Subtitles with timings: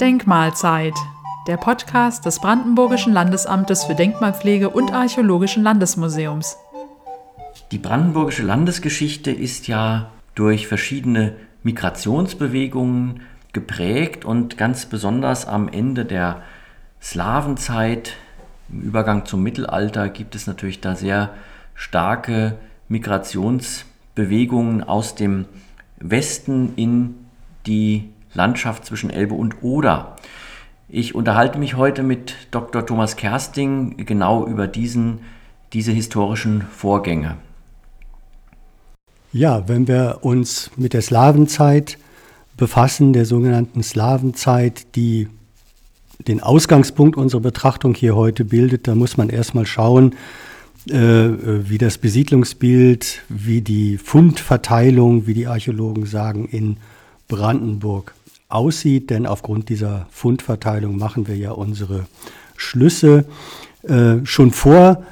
[0.00, 0.94] Denkmalzeit,
[1.46, 6.56] der Podcast des Brandenburgischen Landesamtes für Denkmalpflege und Archäologischen Landesmuseums.
[7.70, 16.42] Die brandenburgische Landesgeschichte ist ja durch verschiedene Migrationsbewegungen geprägt und ganz besonders am Ende der
[17.00, 18.14] Slawenzeit,
[18.68, 21.30] im Übergang zum Mittelalter, gibt es natürlich da sehr
[21.74, 25.46] starke Migrationsbewegungen aus dem
[25.98, 27.14] Westen in
[27.66, 30.16] die Landschaft zwischen Elbe und Oder.
[30.88, 32.86] Ich unterhalte mich heute mit Dr.
[32.86, 35.20] Thomas Kersting genau über diesen,
[35.72, 37.36] diese historischen Vorgänge.
[39.32, 41.98] Ja, wenn wir uns mit der Slawenzeit
[42.56, 45.28] befassen, der sogenannten Slawenzeit, die
[46.26, 50.14] den Ausgangspunkt unserer Betrachtung hier heute bildet, da muss man erstmal schauen,
[50.88, 56.76] wie das Besiedlungsbild, wie die Fundverteilung, wie die Archäologen sagen, in
[57.28, 58.14] Brandenburg
[58.48, 59.10] aussieht.
[59.10, 62.06] Denn aufgrund dieser Fundverteilung machen wir ja unsere
[62.56, 63.24] Schlüsse.
[63.82, 65.02] Äh, schon vor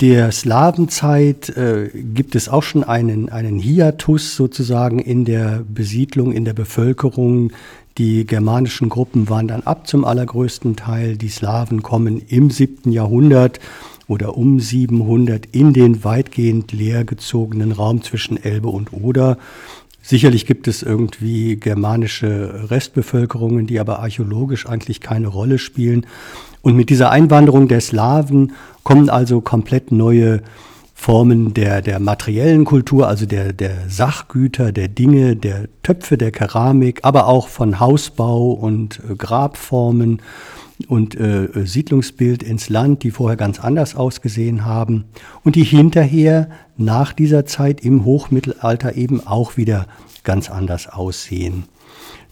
[0.00, 6.44] der Slawenzeit äh, gibt es auch schon einen, einen Hiatus sozusagen in der Besiedlung, in
[6.44, 7.52] der Bevölkerung.
[7.98, 11.16] Die germanischen Gruppen wandern ab zum allergrößten Teil.
[11.16, 13.58] Die Slawen kommen im siebten Jahrhundert
[14.08, 19.38] oder um 700 in den weitgehend leergezogenen Raum zwischen Elbe und Oder.
[20.02, 26.06] Sicherlich gibt es irgendwie germanische Restbevölkerungen, die aber archäologisch eigentlich keine Rolle spielen.
[26.60, 30.42] Und mit dieser Einwanderung der Slawen kommen also komplett neue
[31.02, 37.00] Formen der, der materiellen Kultur, also der, der Sachgüter, der Dinge, der Töpfe, der Keramik,
[37.02, 40.22] aber auch von Hausbau und äh, Grabformen
[40.88, 45.04] und äh, Siedlungsbild ins Land, die vorher ganz anders ausgesehen haben
[45.44, 49.86] und die hinterher nach dieser Zeit im Hochmittelalter eben auch wieder
[50.24, 51.64] ganz anders aussehen.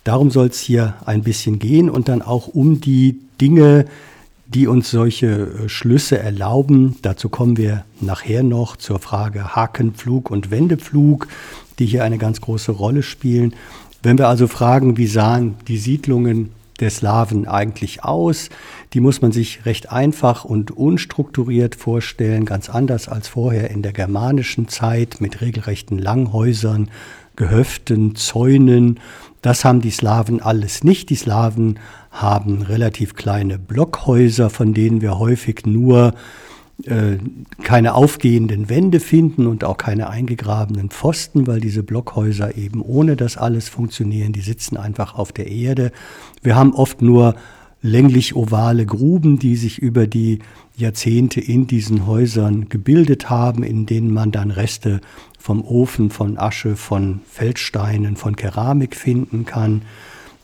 [0.05, 3.85] Darum soll es hier ein bisschen gehen und dann auch um die Dinge,
[4.47, 6.97] die uns solche äh, Schlüsse erlauben.
[7.03, 11.29] Dazu kommen wir nachher noch zur Frage Hakenpflug und Wendepflug,
[11.79, 13.55] die hier eine ganz große Rolle spielen.
[14.03, 18.49] Wenn wir also fragen, wie sahen die Siedlungen der Slawen eigentlich aus?
[18.93, 23.93] Die muss man sich recht einfach und unstrukturiert vorstellen, ganz anders als vorher in der
[23.93, 26.91] germanischen Zeit mit regelrechten Langhäusern,
[27.37, 29.01] Gehöften, Zäunen.
[29.43, 31.11] Das haben die Slawen alles nicht.
[31.11, 31.79] Die Slawen
[32.11, 36.15] haben relativ kleine Blockhäuser, von denen wir häufig nur
[37.63, 43.37] keine aufgehenden Wände finden und auch keine eingegrabenen Pfosten, weil diese Blockhäuser eben ohne das
[43.37, 44.33] alles funktionieren.
[44.33, 45.93] Die sitzen einfach auf der Erde.
[46.43, 47.35] Wir haben oft nur
[47.83, 50.41] länglich ovale Gruben, die sich über die
[50.77, 55.01] Jahrzehnte in diesen Häusern gebildet haben, in denen man dann Reste
[55.39, 59.83] vom Ofen, von Asche, von Feldsteinen, von Keramik finden kann.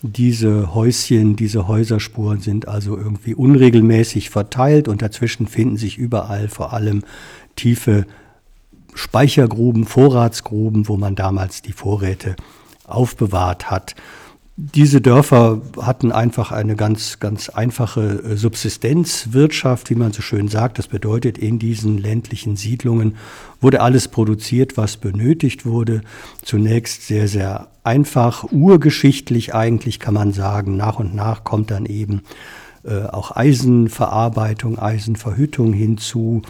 [0.08, 6.72] Diese Häuschen, diese Häuserspuren sind also irgendwie unregelmäßig verteilt und dazwischen finden sich überall vor
[6.72, 7.02] allem
[7.56, 8.06] tiefe
[8.94, 12.36] Speichergruben, Vorratsgruben, wo man damals die Vorräte
[12.84, 13.96] aufbewahrt hat.
[14.58, 20.78] Diese Dörfer hatten einfach eine ganz, ganz einfache äh, Subsistenzwirtschaft, wie man so schön sagt.
[20.78, 23.16] Das bedeutet, in diesen ländlichen Siedlungen
[23.60, 26.00] wurde alles produziert, was benötigt wurde.
[26.42, 30.78] Zunächst sehr, sehr einfach, urgeschichtlich eigentlich kann man sagen.
[30.78, 32.22] Nach und nach kommt dann eben
[32.82, 36.40] äh, auch Eisenverarbeitung, Eisenverhüttung hinzu.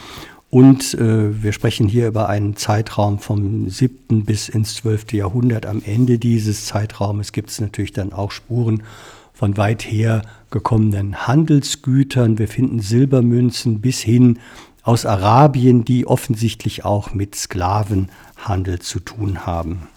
[0.57, 4.25] Und äh, wir sprechen hier über einen Zeitraum vom 7.
[4.25, 5.13] bis ins 12.
[5.13, 5.67] Jahrhundert.
[5.67, 8.83] Am Ende dieses Zeitraumes gibt es natürlich dann auch Spuren
[9.35, 12.39] von weit her gekommenen Handelsgütern.
[12.39, 14.39] Wir finden Silbermünzen bis hin
[14.83, 19.89] aus Arabien, die offensichtlich auch mit Sklavenhandel zu tun haben.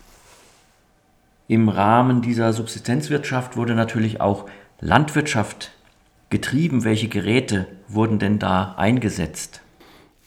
[1.47, 4.46] Im Rahmen dieser Subsistenzwirtschaft wurde natürlich auch
[4.81, 5.72] Landwirtschaft
[6.30, 6.84] getrieben.
[6.84, 9.62] Welche Geräte wurden denn da eingesetzt?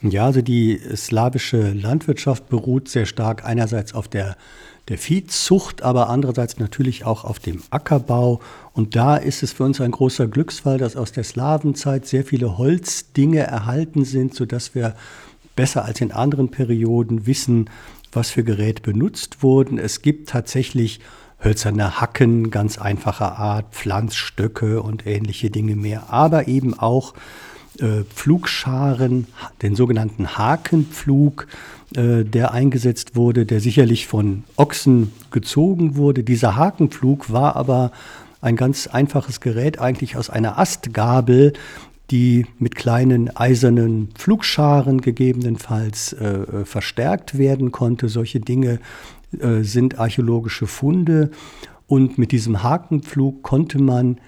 [0.03, 4.37] Ja, also die slawische Landwirtschaft beruht sehr stark einerseits auf der,
[4.89, 8.41] der Viehzucht, aber andererseits natürlich auch auf dem Ackerbau.
[8.73, 12.59] Und da ist es für uns ein großer Glücksfall, dass aus der Slawenzeit sehr viele
[12.59, 14.97] Holzdinge erhalten sind, sodass wir
[15.55, 17.71] besser als in anderen Perioden wissen,
[18.11, 19.79] was für Geräte benutzt wurden.
[19.79, 20.99] Es gibt tatsächlich
[21.45, 27.15] hölzerne Hacken ganz einfacher Art, Pflanzstöcke und ähnliche Dinge mehr, aber eben auch
[27.79, 29.27] äh, Pflugscharen,
[29.63, 31.47] den sogenannten Hakenpflug,
[31.97, 36.23] äh, der eingesetzt wurde, der sicherlich von Ochsen gezogen wurde.
[36.23, 37.93] Dieser Hakenpflug war aber
[38.43, 41.55] ein ganz einfaches Gerät, eigentlich aus einer Astgabel,
[42.11, 48.09] die mit kleinen eisernen Pflugscharen gegebenenfalls äh, äh verstärkt werden konnte.
[48.09, 48.81] Solche Dinge
[49.63, 51.31] sind archäologische Funde
[51.87, 54.19] Und mit diesem Hakenpflug konnte man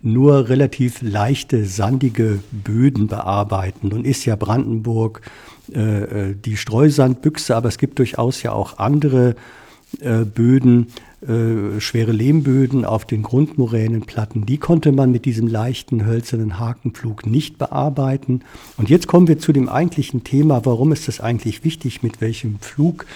[0.00, 3.88] nur relativ leichte, sandige Böden bearbeiten.
[3.88, 5.22] Nun ist ja Brandenburg
[5.74, 9.34] äh, äh, die Streusandbüchse, aber es gibt durchaus ja auch andere
[10.00, 10.88] äh, Böden,
[11.20, 14.46] äh, schwere Lehmböden auf den Grundmoränenplatten.
[14.46, 18.42] Die konnte man mit diesem leichten hölzernen Hakenpflug nicht bearbeiten.
[18.76, 22.60] Und jetzt kommen wir zu dem eigentlichen Thema, warum ist das eigentlich wichtig, mit welchem
[22.60, 23.06] Pflug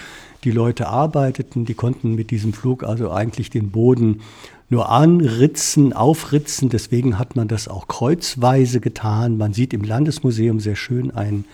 [0.43, 1.65] die Leute arbeiteten.
[1.65, 4.21] Die konnten mit diesem Pflug also eigentlich den Boden
[4.69, 6.69] nur anritzen, aufritzen.
[6.69, 9.37] Deswegen hat man das auch kreuzweise getan.
[9.37, 11.45] Man sieht im Landesmuseum sehr schön ein,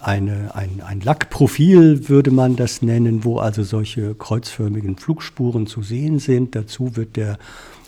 [0.00, 6.18] eine, ein, ein Lackprofil, würde man das nennen, wo also solche kreuzförmigen Flugspuren zu sehen
[6.18, 6.54] sind.
[6.54, 7.38] Dazu wird der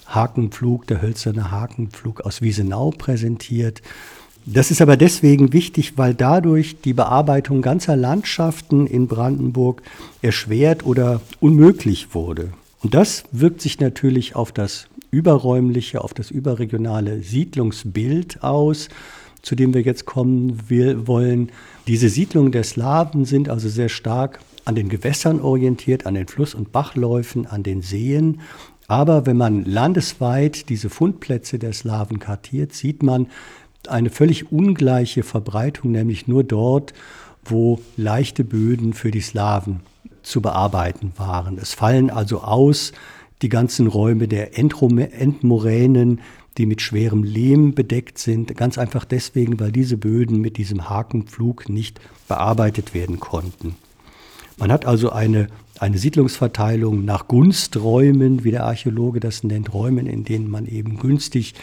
[0.06, 3.80] Hakenpflug, der hölzerne Hakenpflug aus Wiesenau präsentiert.
[4.46, 9.82] Das ist aber deswegen wichtig, weil dadurch die Bearbeitung ganzer Landschaften in Brandenburg
[10.22, 12.50] erschwert oder unmöglich wurde.
[12.82, 18.88] Und das wirkt sich natürlich auf das überräumliche, auf das überregionale Siedlungsbild aus,
[19.42, 21.50] zu dem wir jetzt kommen wollen.
[21.86, 26.54] Diese Siedlungen der Slawen sind also sehr stark an den Gewässern orientiert, an den Fluss-
[26.54, 28.40] und Bachläufen, an den Seen.
[28.86, 33.26] Aber wenn man landesweit diese Fundplätze der Slawen kartiert, sieht man
[33.88, 36.92] eine völlig ungleiche Verbreitung, nämlich nur dort,
[37.44, 39.80] wo leichte Böden für die Slawen
[40.22, 41.58] zu bearbeiten waren.
[41.58, 42.92] Es fallen also aus
[43.42, 46.20] die ganzen Räume der Endmoränen,
[46.58, 51.68] die mit schwerem Lehm bedeckt sind, ganz einfach deswegen, weil diese Böden mit diesem Hakenpflug
[51.68, 53.76] nicht bearbeitet werden konnten.
[54.58, 55.46] Man hat also eine,
[55.78, 61.54] eine Siedlungsverteilung nach Gunsträumen, wie der Archäologe das nennt, Räumen, in denen man eben günstig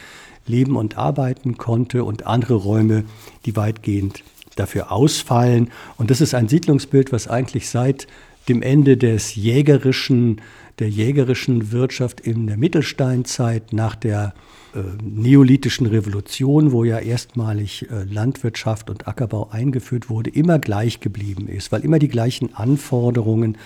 [0.48, 3.04] leben und arbeiten konnte und andere Räume,
[3.46, 4.24] die weitgehend
[4.56, 5.70] dafür ausfallen.
[5.98, 8.08] Und das ist ein Siedlungsbild, was eigentlich seit
[8.50, 10.42] dem Ende des jägerischen,
[10.80, 14.34] der jägerischen Wirtschaft in der Mittelsteinzeit nach der
[14.74, 21.48] äh, neolithischen Revolution, wo ja erstmalig äh, Landwirtschaft und Ackerbau eingeführt wurde, immer gleich geblieben
[21.48, 23.58] ist, weil immer die gleichen Anforderungen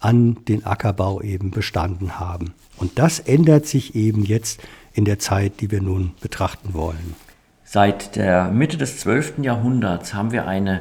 [0.00, 2.54] an den Ackerbau eben bestanden haben.
[2.76, 4.60] Und das ändert sich eben jetzt
[4.92, 7.14] in der Zeit, die wir nun betrachten wollen.
[7.64, 9.38] Seit der Mitte des 12.
[9.42, 10.80] Jahrhunderts haben wir eine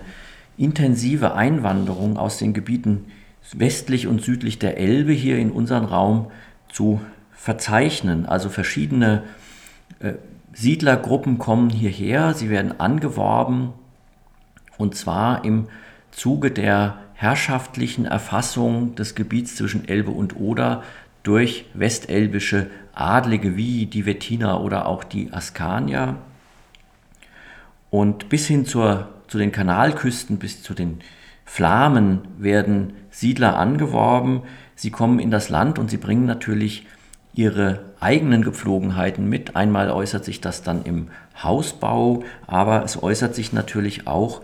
[0.57, 3.05] intensive Einwanderung aus den Gebieten
[3.53, 6.31] westlich und südlich der Elbe hier in unseren Raum
[6.69, 7.01] zu
[7.31, 8.25] verzeichnen.
[8.25, 9.23] Also verschiedene
[9.99, 10.13] äh,
[10.53, 13.73] Siedlergruppen kommen hierher, sie werden angeworben
[14.77, 15.67] und zwar im
[16.11, 20.83] Zuge der herrschaftlichen Erfassung des Gebiets zwischen Elbe und Oder
[21.23, 26.15] durch westelbische Adlige wie die Wettiner oder auch die Askanier.
[27.89, 31.01] Und bis hin zur, zu den Kanalküsten, bis zu den
[31.45, 34.43] Flamen werden Siedler angeworben.
[34.75, 36.85] Sie kommen in das Land und sie bringen natürlich
[37.33, 39.55] ihre eigenen Gepflogenheiten mit.
[39.55, 41.07] Einmal äußert sich das dann im
[41.41, 44.41] Hausbau, aber es äußert sich natürlich auch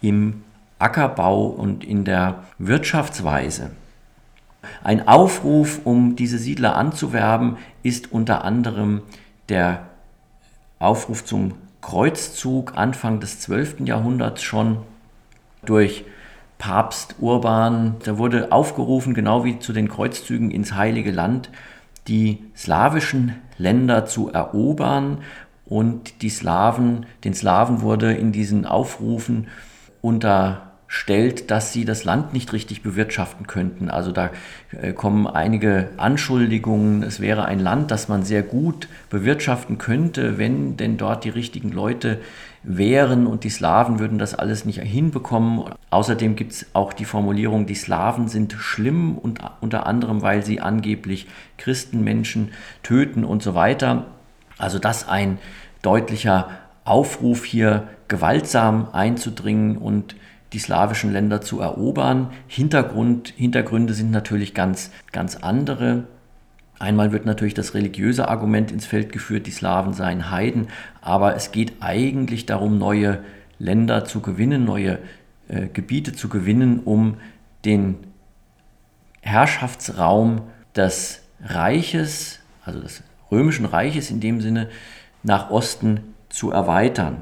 [0.00, 0.42] im
[0.78, 3.70] Ackerbau und in der Wirtschaftsweise.
[4.84, 9.02] Ein Aufruf, um diese Siedler anzuwerben, ist unter anderem
[9.48, 9.86] der
[10.78, 13.80] Aufruf zum Kreuzzug Anfang des 12.
[13.80, 14.78] Jahrhunderts schon
[15.64, 16.04] durch
[16.62, 17.96] Papst Urban.
[18.04, 21.50] Da wurde aufgerufen, genau wie zu den Kreuzzügen ins Heilige Land,
[22.06, 25.18] die slawischen Länder zu erobern
[25.66, 29.48] und die Slawen, den Slawen wurde in diesen Aufrufen
[30.92, 33.88] unterstellt, dass sie das Land nicht richtig bewirtschaften könnten.
[33.88, 34.30] Also da
[34.78, 40.76] äh, kommen einige Anschuldigungen, es wäre ein Land, das man sehr gut bewirtschaften könnte, wenn
[40.76, 42.20] denn dort die richtigen Leute
[42.62, 45.64] wären und die Slawen würden das alles nicht hinbekommen.
[45.88, 50.60] Außerdem gibt es auch die Formulierung, die Slawen sind schlimm und unter anderem, weil sie
[50.60, 52.50] angeblich Christenmenschen
[52.82, 54.08] töten und so weiter.
[54.58, 55.38] Also das ein
[55.80, 56.50] deutlicher
[56.84, 60.16] Aufruf hier gewaltsam einzudringen und
[60.52, 62.30] die slawischen Länder zu erobern.
[62.46, 66.04] Hintergrund, Hintergründe sind natürlich ganz, ganz andere.
[66.78, 70.68] Einmal wird natürlich das religiöse Argument ins Feld geführt, die Slawen seien Heiden,
[71.00, 73.20] aber es geht eigentlich darum, neue
[73.58, 74.98] Länder zu gewinnen, neue
[75.48, 77.18] äh, Gebiete zu gewinnen, um
[77.64, 77.98] den
[79.20, 80.42] Herrschaftsraum
[80.74, 84.68] des Reiches, also des römischen Reiches in dem Sinne,
[85.22, 87.18] nach Osten zu erweitern.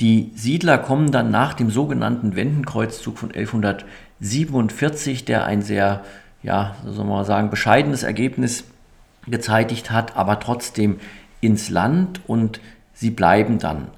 [0.00, 6.04] Die Siedler kommen dann nach dem sogenannten Wendenkreuzzug von 1147, der ein sehr
[6.46, 8.64] ja, so soll man sagen, bescheidenes Ergebnis
[9.26, 11.00] gezeitigt hat, aber trotzdem
[11.40, 12.60] ins Land und
[12.94, 13.88] sie bleiben dann.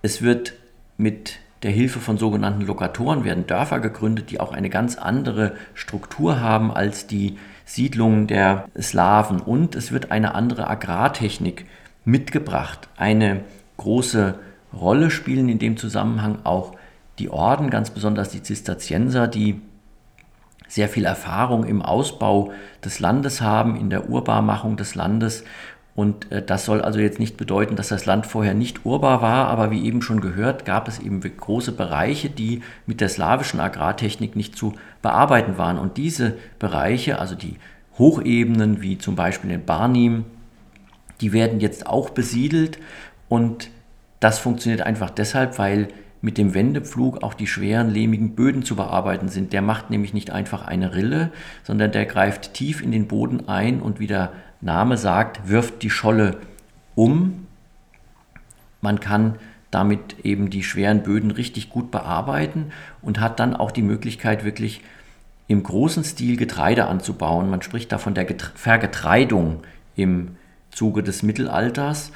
[0.00, 0.54] Es wird
[0.96, 6.40] mit der Hilfe von sogenannten Lokatoren werden Dörfer gegründet, die auch eine ganz andere Struktur
[6.40, 9.40] haben als die Siedlungen der Slawen.
[9.40, 11.66] Und es wird eine andere Agrartechnik
[12.04, 12.88] mitgebracht.
[12.96, 13.44] Eine
[13.76, 14.34] große
[14.72, 16.72] Rolle spielen in dem Zusammenhang auch
[17.18, 19.60] die Orden, ganz besonders die Zisterzienser, die
[20.68, 22.52] sehr viel Erfahrung im Ausbau
[22.82, 25.44] des Landes haben, in der Urbarmachung des Landes.
[25.94, 29.48] Und äh, das soll also jetzt nicht bedeuten, dass das Land vorher nicht urbar war,
[29.48, 34.34] aber wie eben schon gehört, gab es eben große Bereiche, die mit der slawischen Agrartechnik
[34.34, 35.78] nicht zu bearbeiten waren.
[35.78, 37.56] Und diese Bereiche, also die
[37.98, 40.24] Hochebenen wie zum Beispiel in Barnim,
[41.20, 42.78] die werden jetzt auch besiedelt
[43.28, 43.68] und
[44.22, 45.88] das funktioniert einfach deshalb, weil
[46.20, 49.52] mit dem Wendepflug auch die schweren lehmigen Böden zu bearbeiten sind.
[49.52, 51.32] Der macht nämlich nicht einfach eine Rille,
[51.64, 55.90] sondern der greift tief in den Boden ein und wie der Name sagt, wirft die
[55.90, 56.38] Scholle
[56.94, 57.48] um.
[58.80, 59.34] Man kann
[59.72, 64.82] damit eben die schweren Böden richtig gut bearbeiten und hat dann auch die Möglichkeit, wirklich
[65.48, 67.50] im großen Stil Getreide anzubauen.
[67.50, 69.64] Man spricht da von der Vergetreidung
[69.96, 70.36] im
[70.70, 72.12] Zuge des Mittelalters.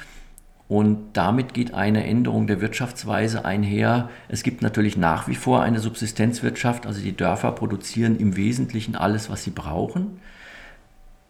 [0.67, 4.09] Und damit geht eine Änderung der Wirtschaftsweise einher.
[4.27, 9.29] Es gibt natürlich nach wie vor eine Subsistenzwirtschaft, also die Dörfer produzieren im Wesentlichen alles,
[9.29, 10.19] was sie brauchen,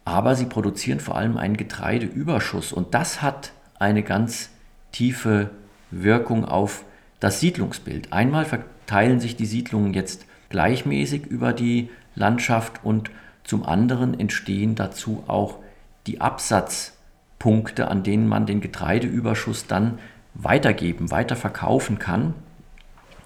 [0.04, 4.50] aber sie produzieren vor allem einen Getreideüberschuss und das hat eine ganz
[4.90, 5.50] tiefe
[5.92, 6.84] Wirkung auf
[7.20, 8.12] das Siedlungsbild.
[8.12, 13.10] Einmal verteilen sich die Siedlungen jetzt gleichmäßig über die Landschaft und
[13.44, 15.58] zum anderen entstehen dazu auch
[16.06, 16.97] die Absatz
[17.38, 19.98] Punkte, an denen man den Getreideüberschuss dann
[20.34, 22.34] weitergeben, weiterverkaufen kann.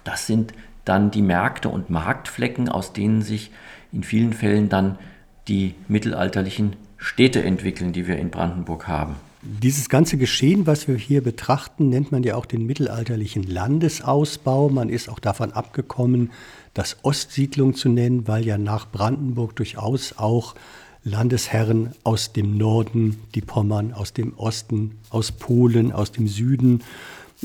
[0.03, 0.53] Das sind
[0.85, 3.51] dann die Märkte und Marktflecken, aus denen sich
[3.91, 4.97] in vielen Fällen dann
[5.47, 9.15] die mittelalterlichen Städte entwickeln, die wir in Brandenburg haben.
[9.41, 14.69] Dieses ganze Geschehen, was wir hier betrachten, nennt man ja auch den mittelalterlichen Landesausbau.
[14.69, 16.31] Man ist auch davon abgekommen,
[16.73, 20.55] das Ostsiedlung zu nennen, weil ja nach Brandenburg durchaus auch
[21.03, 26.81] Landesherren aus dem Norden, die Pommern, aus dem Osten, aus Polen, aus dem Süden,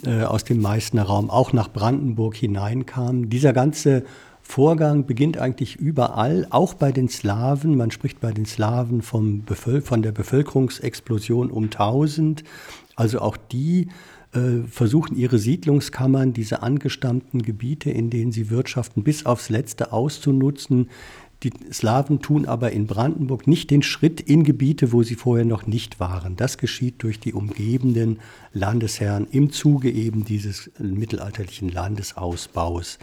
[0.04, 3.30] äh, aus dem Meißner Raum, auch nach Brandenburg hineinkamen.
[3.30, 4.04] Dieser ganze
[4.42, 7.76] Vorgang beginnt eigentlich überall, auch bei den Slawen.
[7.76, 12.44] Man spricht bei den Slawen vom Bevöl von der Bevölkerungsexplosion um 1000.
[12.96, 13.88] Also auch die
[14.32, 20.88] äh, versuchen ihre Siedlungskammern, diese angestammten Gebiete, in denen sie wirtschaften, bis aufs Letzte auszunutzen.
[21.44, 25.68] Die Slawen tun aber in Brandenburg nicht den Schritt in Gebiete, wo sie vorher noch
[25.68, 26.34] nicht waren.
[26.34, 28.18] Das geschieht durch die umgebenden
[28.52, 32.98] Landesherren im Zuge eben dieses mittelalterlichen Landesausbaus.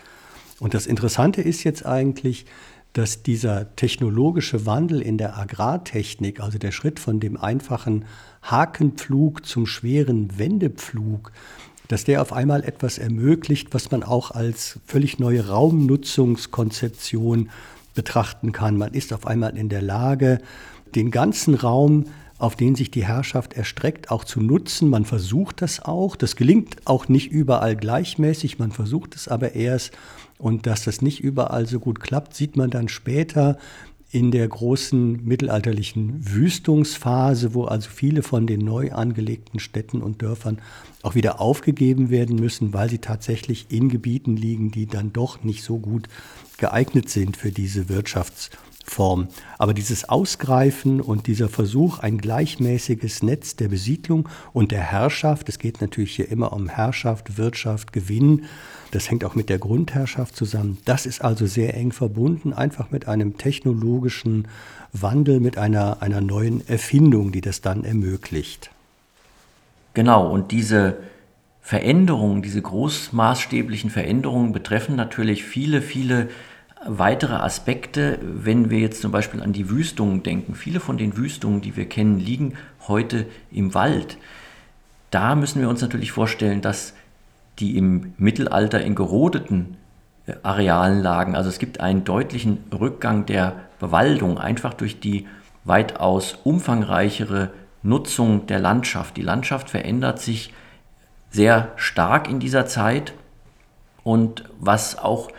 [0.60, 2.46] Und das Interessante ist jetzt eigentlich,
[2.92, 8.04] dass dieser technologische Wandel in der Agrartechnik, also der Schritt von dem einfachen
[8.42, 11.32] Hakenpflug zum schweren Wendepflug,
[11.88, 17.50] dass der auf einmal etwas ermöglicht, was man auch als völlig neue Raumnutzungskonzeption
[17.96, 18.78] betrachten kann.
[18.78, 20.40] Man ist auf einmal in der Lage,
[20.94, 22.06] den ganzen Raum,
[22.38, 24.90] auf den sich die Herrschaft erstreckt, auch zu nutzen.
[24.90, 26.16] Man versucht das auch.
[26.16, 28.60] Das gelingt auch nicht überall gleichmäßig.
[28.60, 29.94] Man versucht es aber erst.
[30.38, 33.58] Und dass das nicht überall so gut klappt, sieht man dann später
[34.16, 40.60] in der großen mittelalterlichen Wüstungsphase, wo also viele von den neu angelegten Städten und Dörfern
[41.04, 45.64] auch wieder aufgegeben werden müssen, weil sie tatsächlich in Gebieten liegen, die dann doch nicht
[45.64, 46.08] so gut
[46.58, 47.90] geeignet sind für diese
[48.86, 49.28] Wirtschaftsform.
[49.58, 55.60] Aber dieses Ausgreifen und dieser Versuch, ein gleichmäßiges Netz der Besiedlung und der Herrschaft, es
[55.60, 58.46] geht natürlich hier immer um Herrschaft, Wirtschaft, Gewinn,
[58.92, 60.78] das hängt auch mit der Grundherrschaft zusammen.
[60.86, 64.48] Das ist also sehr eng verbunden, einfach mit einem technologischen
[64.94, 68.72] Wandel, mit einer, einer neuen Erfindung, die das dann ermöglicht.
[69.94, 70.98] Genau, und diese
[71.62, 76.30] Veränderungen, diese großmaßstäblichen Veränderungen betreffen natürlich viele, viele
[76.86, 80.56] weitere Aspekte, wenn wir jetzt zum Beispiel an die Wüstungen denken.
[80.56, 82.54] Viele von den Wüstungen, die wir kennen, liegen
[82.88, 84.18] heute im Wald.
[85.12, 86.94] Da müssen wir uns natürlich vorstellen, dass
[87.60, 89.78] die im Mittelalter in gerodeten
[90.28, 91.36] äh, Arealen lagen.
[91.36, 95.28] Also es gibt einen deutlichen Rückgang der Bewaldung, einfach durch die
[95.64, 97.52] weitaus umfangreichere
[97.82, 99.18] Nutzung der Landschaft.
[99.18, 100.54] Die Landschaft verändert sich
[101.32, 103.14] sehr stark in dieser Zeit.
[104.04, 105.32] Und was auch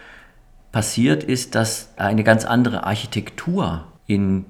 [0.77, 4.45] passiert ist, dass eine ganz andere Architektur in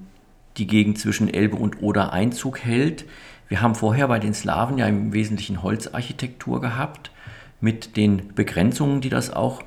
[0.56, 3.04] die Gegend zwischen Elbe und Oder Einzug hält.
[3.46, 7.12] Wir haben vorher bei den Slawen ja im Wesentlichen Holzarchitektur gehabt,
[7.60, 9.62] mit den Begrenzungen, die das auch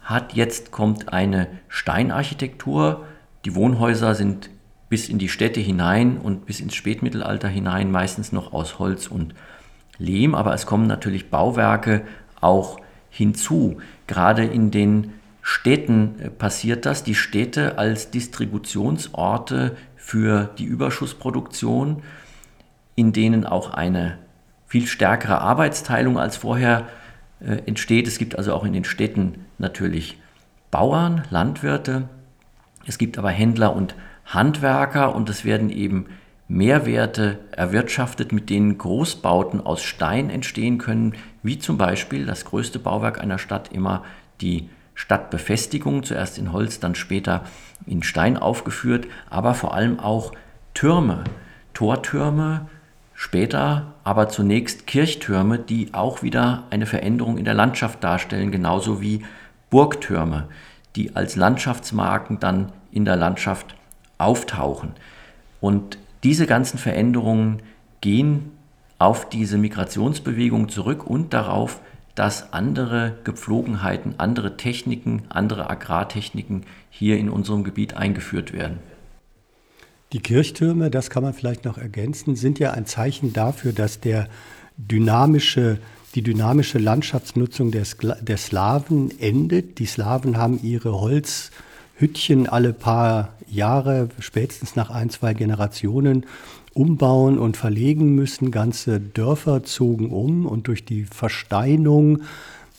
[0.00, 0.32] hat.
[0.32, 3.06] Jetzt kommt eine Steinarchitektur.
[3.44, 4.50] Die Wohnhäuser sind
[4.88, 9.32] bis in die Städte hinein und bis ins Spätmittelalter hinein meistens noch aus Holz und
[9.96, 12.02] Lehm, aber es kommen natürlich Bauwerke
[12.40, 13.76] auch hinzu.
[14.08, 15.12] Gerade in den
[15.42, 17.04] Städten äh, passiert das.
[17.04, 22.02] Die Städte als Distributionsorte für die Überschussproduktion,
[22.96, 24.18] in denen auch eine
[24.66, 26.88] viel stärkere Arbeitsteilung als vorher
[27.40, 28.06] äh, entsteht.
[28.06, 30.18] Es gibt also auch in den Städten natürlich
[30.70, 32.08] Bauern, Landwirte,
[32.86, 33.94] es gibt aber Händler und
[34.24, 36.06] Handwerker und es werden eben
[36.48, 43.20] Mehrwerte erwirtschaftet, mit denen Großbauten aus Stein entstehen können, wie zum Beispiel das größte Bauwerk
[43.20, 44.04] einer Stadt immer
[44.40, 44.68] die
[45.00, 47.44] Stadtbefestigung, zuerst in Holz, dann später
[47.86, 50.32] in Stein aufgeführt, aber vor allem auch
[50.74, 51.24] Türme,
[51.72, 52.68] Tortürme,
[53.14, 59.24] später aber zunächst Kirchtürme, die auch wieder eine Veränderung in der Landschaft darstellen, genauso wie
[59.70, 60.48] Burgtürme,
[60.96, 63.74] die als Landschaftsmarken dann in der Landschaft
[64.18, 64.92] auftauchen.
[65.62, 67.62] Und diese ganzen Veränderungen
[68.02, 68.50] gehen
[68.98, 71.80] auf diese Migrationsbewegung zurück und darauf,
[72.14, 78.78] dass andere Gepflogenheiten, andere Techniken, andere Agrartechniken hier in unserem Gebiet eingeführt werden.
[80.12, 84.28] Die Kirchtürme, das kann man vielleicht noch ergänzen, sind ja ein Zeichen dafür, dass der
[84.76, 85.78] dynamische,
[86.16, 89.78] die dynamische Landschaftsnutzung der, Skla der Slawen endet.
[89.78, 96.26] Die Slawen haben ihre Holzhüttchen alle paar Jahre, spätestens nach ein, zwei Generationen,
[96.80, 98.50] umbauen und verlegen müssen.
[98.50, 102.22] Ganze Dörfer zogen um und durch die Versteinung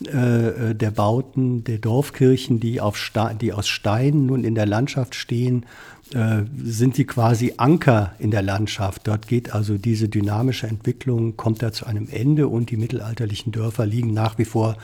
[0.06, 2.98] äh, der Bauten, der Dorfkirchen, die, auf
[3.40, 5.68] die aus Stein nun in der Landschaft stehen,
[6.16, 9.08] äh, sind sie quasi Anker in der Landschaft.
[9.08, 13.86] Dort geht also diese dynamische Entwicklung, kommt da zu einem Ende und die mittelalterlichen Dörfer
[13.86, 14.78] liegen nach wie vor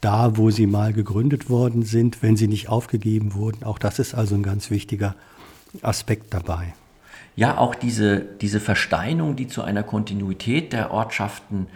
[0.00, 3.62] da, wo sie mal gegründet worden sind, wenn sie nicht aufgegeben wurden.
[3.62, 5.14] Auch das ist also ein ganz wichtiger
[5.82, 6.74] Aspekt dabei.
[7.34, 11.66] Ja, auch diese, diese Versteinung, die zu einer Kontinuität der Ortschaften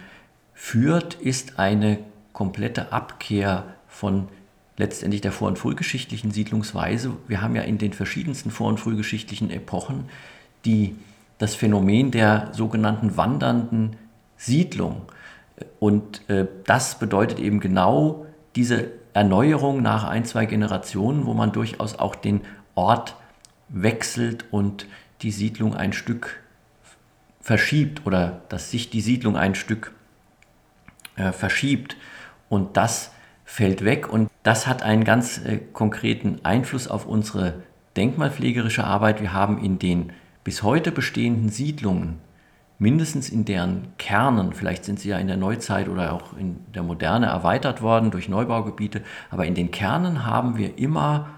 [0.53, 1.99] führt, ist eine
[2.33, 4.27] komplette Abkehr von
[4.77, 7.11] letztendlich der vor- und frühgeschichtlichen Siedlungsweise.
[7.27, 10.05] Wir haben ja in den verschiedensten vor- und frühgeschichtlichen Epochen
[10.65, 10.95] die,
[11.37, 13.95] das Phänomen der sogenannten wandernden
[14.37, 15.03] Siedlung.
[15.79, 18.25] Und äh, das bedeutet eben genau
[18.55, 22.41] diese Erneuerung nach ein, zwei Generationen, wo man durchaus auch den
[22.75, 23.15] Ort
[23.69, 24.87] wechselt und
[25.21, 26.41] die Siedlung ein Stück
[27.39, 29.93] verschiebt oder dass sich die Siedlung ein Stück
[31.15, 31.97] äh, verschiebt.
[32.49, 33.11] Und das
[33.45, 37.63] fällt weg und das hat einen ganz äh, konkreten Einfluss auf unsere
[37.97, 39.21] denkmalpflegerische Arbeit.
[39.21, 42.19] Wir haben in den bis heute bestehenden Siedlungen,
[42.79, 46.81] mindestens in deren Kernen, vielleicht sind sie ja in der Neuzeit oder auch in der
[46.81, 51.29] Moderne erweitert worden durch Neubaugebiete, aber in den Kernen haben wir immer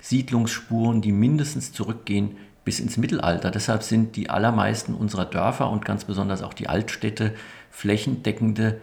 [0.00, 3.50] Siedlungsspuren, die mindestens zurückgehen bis ins Mittelalter.
[3.50, 7.34] Deshalb sind die allermeisten unserer Dörfer und ganz besonders auch die Altstädte
[7.70, 8.80] flächendeckende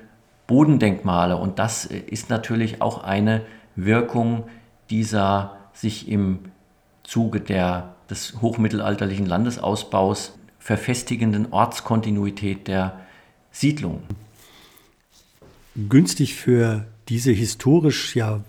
[0.48, 1.38] Bodendenkmale.
[1.38, 3.42] Und das ist natürlich auch eine
[3.76, 4.46] Wirkung
[4.90, 6.40] dieser sich im
[7.04, 13.00] Zuge der, des hochmittelalterlichen Landesausbaus verfestigenden Ortskontinuität der
[13.52, 14.04] Siedlung.
[15.76, 18.42] Günstig für diese historisch ja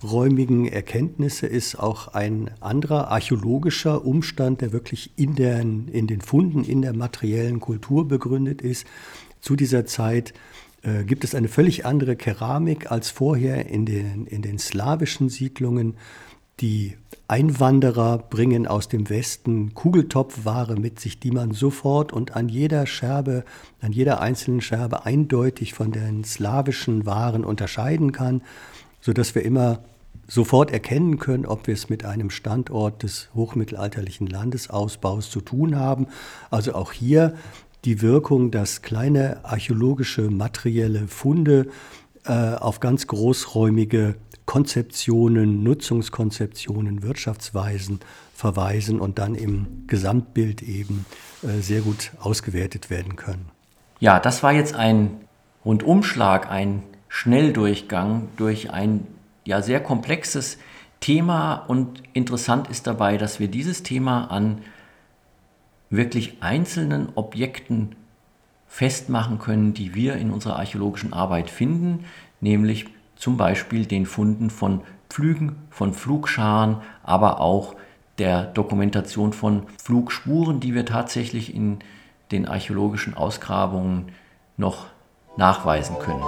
[0.00, 6.64] weiträumigen Erkenntnisse ist auch ein anderer archäologischer Umstand, der wirklich in, der, in den Funden,
[6.64, 8.86] in der materiellen Kultur begründet ist.
[9.40, 10.32] Zu dieser Zeit
[10.82, 15.94] äh, gibt es eine völlig andere Keramik als vorher in den, in den slawischen Siedlungen.
[16.60, 16.96] Die
[17.28, 23.44] Einwanderer bringen aus dem Westen Kugeltopfware mit sich, die man sofort und an jeder Scherbe,
[23.80, 28.42] an jeder einzelnen Scherbe eindeutig von den slawischen Waren unterscheiden kann,
[29.00, 29.80] sodass wir immer
[30.26, 36.06] sofort erkennen können, ob wir es mit einem Standort des hochmittelalterlichen Landesausbaus zu tun haben.
[36.50, 37.34] Also auch hier
[37.84, 41.68] die Wirkung, dass kleine archäologische materielle Funde
[42.26, 44.14] äh, auf ganz großräumige
[44.46, 48.00] Konzeptionen, Nutzungskonzeptionen, Wirtschaftsweisen
[48.34, 51.06] verweisen und dann im Gesamtbild eben
[51.42, 53.46] äh, sehr gut ausgewertet werden können.
[54.00, 55.20] Ja, das war jetzt ein
[55.64, 59.06] Rundumschlag, ein Schnelldurchgang durch ein
[59.44, 60.58] ja sehr komplexes
[61.00, 61.56] Thema.
[61.56, 64.62] Und interessant ist dabei, dass wir dieses Thema an
[65.90, 67.96] wirklich einzelnen Objekten
[68.68, 72.04] festmachen können, die wir in unserer archäologischen Arbeit finden,
[72.40, 77.74] nämlich zum Beispiel den Funden von Pflügen, von Flugscharen, aber auch
[78.18, 81.80] der Dokumentation von Flugspuren, die wir tatsächlich in
[82.30, 84.12] den archäologischen Ausgrabungen
[84.56, 84.86] noch
[85.36, 86.22] nachweisen können.